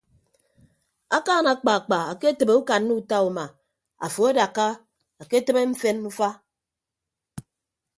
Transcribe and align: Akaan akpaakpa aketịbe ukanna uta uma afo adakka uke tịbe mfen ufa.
Akaan 1.17 1.45
akpaakpa 1.53 1.97
aketịbe 2.13 2.53
ukanna 2.61 2.91
uta 2.99 3.17
uma 3.29 3.45
afo 4.05 4.21
adakka 4.31 4.65
uke 5.21 5.37
tịbe 5.45 5.61
mfen 5.71 5.97
ufa. 6.09 6.29